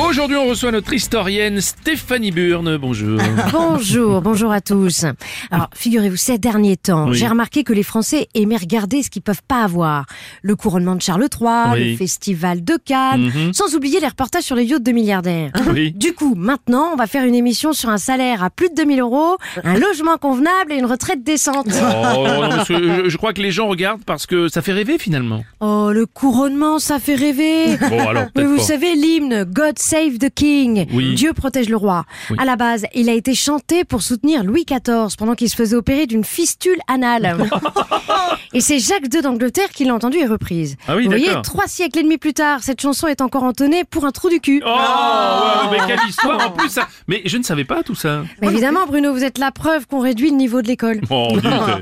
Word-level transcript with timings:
Aujourd'hui, 0.00 0.36
on 0.36 0.46
reçoit 0.48 0.70
notre 0.70 0.92
historienne 0.92 1.60
Stéphanie 1.60 2.30
Burne. 2.30 2.76
Bonjour. 2.76 3.18
Bonjour, 3.52 4.22
bonjour 4.22 4.52
à 4.52 4.60
tous. 4.60 5.04
Alors, 5.50 5.68
figurez-vous, 5.74 6.16
ces 6.16 6.38
derniers 6.38 6.76
temps, 6.76 7.08
Oui. 7.08 7.16
j'ai 7.16 7.26
remarqué 7.26 7.64
que 7.64 7.72
les 7.72 7.82
Français 7.82 8.28
aimaient 8.34 8.56
regarder 8.56 9.02
ce 9.02 9.10
qu'ils 9.10 9.22
peuvent 9.22 9.42
pas 9.46 9.62
avoir. 9.64 10.06
Le 10.42 10.54
couronnement 10.56 10.94
de 10.94 11.02
Charles 11.02 11.26
III, 11.40 11.48
Oui. 11.74 11.90
le 11.92 11.96
festival 11.96 12.64
de 12.64 12.78
Cannes, 12.82 13.30
Mhm. 13.34 13.52
sans 13.52 13.74
oublier 13.74 14.00
les 14.00 14.06
reportages 14.06 14.44
sur 14.44 14.54
les 14.56 14.64
yachts 14.64 14.82
de 14.82 14.92
milliardaires. 14.92 15.50
Oui. 15.72 15.92
Du 15.92 16.12
coup, 16.14 16.34
maintenant, 16.36 16.90
on 16.92 16.96
va 16.96 17.06
faire 17.06 17.24
une 17.24 17.34
émission 17.34 17.72
sur 17.72 17.88
un 17.90 17.98
salaire 17.98 18.42
à 18.44 18.50
plus 18.50 18.68
de 18.70 18.74
2000 18.74 19.00
euros, 19.00 19.36
un 19.64 19.74
logement 19.78 20.16
convenable 20.16 20.72
et 20.72 20.76
une 20.76 20.86
retraite 20.86 21.22
décente. 21.24 21.66
Oh, 21.68 22.24
non, 22.26 22.48
parce 22.48 22.68
que 22.68 23.04
je, 23.04 23.08
je 23.08 23.16
crois 23.16 23.32
que 23.32 23.42
les 23.42 23.50
gens 23.50 23.66
regardent 23.68 24.04
parce 24.04 24.26
que 24.26 24.48
ça 24.48 24.62
fait 24.62 24.72
rêver 24.72 24.98
finalement. 24.98 25.44
Oh, 25.60 25.90
le 25.92 26.06
couronnement, 26.06 26.78
ça 26.78 26.98
fait 26.98 27.14
rêver. 27.16 27.76
Bon, 27.90 28.08
alors 28.08 28.26
Mais 28.36 28.44
vous 28.44 28.56
pas. 28.56 28.62
savez 28.62 28.94
l'hymne 28.94 29.44
God 29.44 29.78
Save 29.88 30.18
the 30.18 30.28
King, 30.28 30.86
Oui. 30.92 31.14
Dieu 31.14 31.32
protège 31.32 31.70
le 31.70 31.76
roi. 31.76 32.04
Oui. 32.28 32.36
À 32.38 32.44
la 32.44 32.56
base, 32.56 32.84
il 32.94 33.08
a 33.08 33.14
été 33.14 33.34
chanté 33.34 33.84
pour 33.84 34.02
soutenir 34.02 34.44
Louis 34.44 34.66
XIV 34.66 35.16
pendant 35.16 35.34
qu'il 35.34 35.48
se 35.48 35.56
faisait 35.56 35.76
opérer 35.76 36.06
d'une 36.06 36.24
fistule 36.24 36.76
anale. 36.88 37.38
et 38.52 38.60
c'est 38.60 38.78
Jacques 38.78 39.06
II 39.14 39.22
d'Angleterre 39.22 39.70
qui 39.70 39.84
l'a 39.84 39.94
entendue 39.94 40.18
et 40.18 40.26
reprise. 40.26 40.76
Ah 40.86 40.94
oui, 40.94 41.04
Vous 41.04 41.10
voyez, 41.10 41.30
trois 41.42 41.66
siècles 41.66 42.00
et 42.00 42.02
demi 42.02 42.18
plus 42.18 42.34
tard, 42.34 42.62
cette 42.62 42.82
chanson 42.82 43.06
est 43.06 43.22
encore 43.22 43.44
entonnée 43.44 43.84
pour 43.84 44.04
un 44.04 44.10
trou 44.10 44.28
du 44.28 44.40
cul. 44.40 44.62
Oh, 44.66 44.68
ouais, 44.68 45.78
mais 45.78 45.86
quelle 45.86 46.06
histoire 46.06 46.48
en 46.48 46.50
plus. 46.50 46.68
ça. 46.68 46.86
Mais 47.06 47.22
je 47.24 47.38
ne 47.38 47.42
savais 47.42 47.64
pas 47.64 47.82
tout 47.82 47.94
ça. 47.94 48.24
Mais 48.42 48.48
évidemment, 48.48 48.86
Bruno, 48.86 49.14
vous 49.14 49.24
êtes 49.24 49.38
la 49.38 49.52
preuve 49.52 49.86
qu'on 49.86 50.00
réduit 50.00 50.28
le 50.30 50.36
niveau 50.36 50.60
de 50.60 50.68
l'école. 50.68 51.00
Oh. 51.10 51.28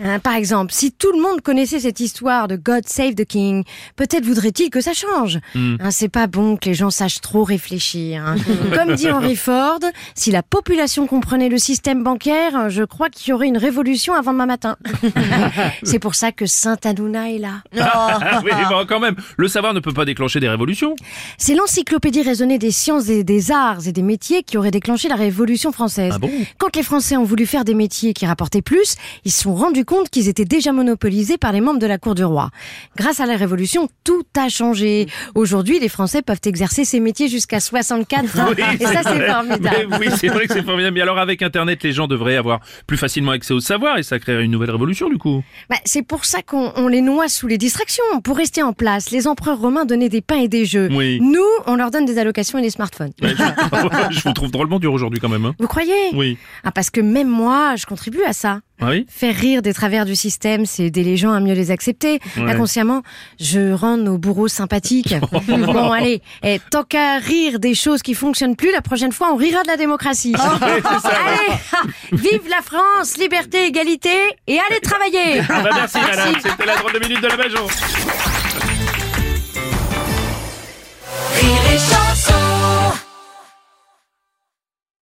Hein, 0.00 0.18
par 0.20 0.34
exemple, 0.34 0.72
si 0.72 0.92
tout 0.92 1.10
le 1.12 1.20
monde 1.20 1.40
connaissait 1.40 1.80
cette 1.80 1.98
histoire 1.98 2.46
de 2.46 2.56
God 2.56 2.86
Save 2.86 3.14
the 3.14 3.24
King, 3.24 3.64
peut-être 3.96 4.24
voudrait-il 4.24 4.70
que 4.70 4.80
ça 4.80 4.92
change. 4.92 5.40
Hein, 5.56 5.90
c'est 5.90 6.08
pas 6.08 6.26
bon 6.28 6.56
que 6.56 6.66
les 6.68 6.74
gens 6.74 6.90
sachent 6.90 7.20
trop 7.20 7.42
réfléchir. 7.42 7.77
Hein. 8.16 8.36
Comme 8.74 8.94
dit 8.94 9.10
Henry 9.10 9.36
Ford, 9.36 9.80
si 10.14 10.30
la 10.30 10.42
population 10.42 11.06
comprenait 11.06 11.48
le 11.48 11.58
système 11.58 12.02
bancaire, 12.02 12.70
je 12.70 12.82
crois 12.82 13.08
qu'il 13.08 13.30
y 13.30 13.32
aurait 13.32 13.48
une 13.48 13.58
révolution 13.58 14.14
avant 14.14 14.32
demain 14.32 14.46
matin. 14.46 14.76
c'est 15.82 15.98
pour 15.98 16.14
ça 16.14 16.32
que 16.32 16.46
Saint 16.46 16.78
Hanouna 16.84 17.30
est 17.30 17.38
là. 17.38 17.62
Ah 17.78 18.40
oui, 18.44 18.50
bon, 18.68 18.84
quand 18.86 19.00
même, 19.00 19.16
le 19.36 19.48
savoir 19.48 19.74
ne 19.74 19.80
peut 19.80 19.92
pas 19.92 20.04
déclencher 20.04 20.40
des 20.40 20.48
révolutions. 20.48 20.94
C'est 21.36 21.54
l'encyclopédie 21.54 22.22
raisonnée 22.22 22.58
des 22.58 22.70
sciences 22.70 23.08
et 23.08 23.24
des 23.24 23.50
arts 23.50 23.86
et 23.86 23.92
des 23.92 24.02
métiers 24.02 24.42
qui 24.42 24.56
aurait 24.58 24.70
déclenché 24.70 25.08
la 25.08 25.16
Révolution 25.16 25.72
française. 25.72 26.12
Ah 26.14 26.18
bon 26.18 26.30
Quand 26.58 26.74
les 26.76 26.82
Français 26.82 27.16
ont 27.16 27.24
voulu 27.24 27.46
faire 27.46 27.64
des 27.64 27.74
métiers 27.74 28.12
qui 28.12 28.26
rapportaient 28.26 28.62
plus, 28.62 28.96
ils 29.24 29.32
se 29.32 29.42
sont 29.42 29.54
rendus 29.54 29.84
compte 29.84 30.10
qu'ils 30.10 30.28
étaient 30.28 30.44
déjà 30.44 30.72
monopolisés 30.72 31.38
par 31.38 31.52
les 31.52 31.60
membres 31.60 31.78
de 31.80 31.86
la 31.86 31.98
cour 31.98 32.14
du 32.14 32.24
roi. 32.24 32.50
Grâce 32.96 33.20
à 33.20 33.26
la 33.26 33.36
Révolution, 33.36 33.88
tout 34.04 34.24
a 34.36 34.48
changé. 34.48 35.06
Aujourd'hui, 35.34 35.78
les 35.78 35.88
Français 35.88 36.22
peuvent 36.22 36.40
exercer 36.44 36.84
ces 36.84 37.00
métiers 37.00 37.28
jusqu'à 37.28 37.60
64 37.68 38.40
ans. 38.40 38.46
Oui, 38.56 38.62
et 38.80 38.84
ça, 38.84 39.02
c'est 39.02 39.26
formidable. 39.26 39.86
Mais 39.90 39.96
oui, 39.98 40.06
c'est 40.16 40.28
vrai 40.28 40.46
que 40.46 40.52
c'est 40.54 40.62
formidable. 40.64 40.94
Mais 40.94 41.00
alors, 41.02 41.18
avec 41.18 41.42
Internet, 41.42 41.82
les 41.82 41.92
gens 41.92 42.06
devraient 42.06 42.36
avoir 42.36 42.60
plus 42.86 42.96
facilement 42.96 43.32
accès 43.32 43.52
au 43.54 43.60
savoir 43.60 43.98
et 43.98 44.02
ça 44.02 44.18
créerait 44.18 44.44
une 44.44 44.50
nouvelle 44.50 44.70
révolution, 44.70 45.08
du 45.08 45.18
coup. 45.18 45.42
Bah, 45.70 45.76
c'est 45.84 46.02
pour 46.02 46.24
ça 46.24 46.42
qu'on 46.42 46.72
on 46.76 46.88
les 46.88 47.00
noie 47.00 47.28
sous 47.28 47.46
les 47.46 47.58
distractions. 47.58 48.04
Pour 48.24 48.36
rester 48.36 48.62
en 48.62 48.72
place, 48.72 49.10
les 49.10 49.26
empereurs 49.26 49.58
romains 49.58 49.84
donnaient 49.84 50.08
des 50.08 50.20
pains 50.22 50.38
et 50.40 50.48
des 50.48 50.64
jeux. 50.64 50.88
Oui. 50.90 51.18
Nous, 51.20 51.44
on 51.66 51.76
leur 51.76 51.90
donne 51.90 52.04
des 52.04 52.18
allocations 52.18 52.58
et 52.58 52.62
des 52.62 52.70
smartphones. 52.70 53.12
Ouais, 53.22 53.30
je, 53.36 54.10
je 54.10 54.22
vous 54.22 54.32
trouve 54.32 54.50
drôlement 54.50 54.78
dur 54.78 54.92
aujourd'hui, 54.92 55.20
quand 55.20 55.28
même. 55.28 55.44
hein. 55.44 55.54
Vous 55.58 55.68
croyez? 55.68 55.92
Oui. 56.14 56.38
Ah, 56.64 56.72
parce 56.72 56.90
que 56.90 57.00
même 57.00 57.28
moi, 57.28 57.74
je 57.76 57.86
contribue 57.86 58.22
à 58.26 58.32
ça. 58.32 58.60
Ah 58.80 58.90
oui 58.90 59.06
Faire 59.08 59.34
rire 59.34 59.62
des 59.62 59.74
travers 59.74 60.04
du 60.04 60.14
système, 60.14 60.66
c'est 60.66 60.84
aider 60.84 61.02
les 61.02 61.16
gens 61.16 61.32
à 61.32 61.40
mieux 61.40 61.54
les 61.54 61.70
accepter. 61.70 62.20
Ouais. 62.36 62.50
Inconsciemment, 62.52 63.02
je 63.40 63.72
rends 63.72 63.96
nos 63.96 64.18
bourreaux 64.18 64.48
sympathiques. 64.48 65.14
bon, 65.48 65.90
allez, 65.92 66.22
eh, 66.42 66.60
tant 66.70 66.84
qu'à 66.84 67.18
rire 67.18 67.58
des 67.58 67.74
choses 67.74 68.02
qui 68.02 68.14
fonctionnent 68.14 68.56
plus, 68.56 68.72
la 68.72 68.82
prochaine 68.82 69.12
fois, 69.12 69.32
on 69.32 69.36
rira 69.36 69.62
de 69.62 69.68
la 69.68 69.76
démocratie. 69.76 70.34
allez, 70.38 70.82
vive 72.12 72.48
la 72.48 72.62
France, 72.62 73.18
liberté, 73.18 73.66
égalité, 73.66 74.10
et 74.46 74.58
allez 74.58 74.80
travailler. 74.80 75.40
Ah 75.48 75.62
bah 75.62 75.70
merci, 75.74 75.98
madame. 75.98 76.34
C'était 76.42 76.66
la 76.66 76.76
drôle 76.76 76.92
de 76.92 76.98
minute 77.00 77.22
de 77.22 77.28
la 77.28 77.36
Bajon. 77.36 77.66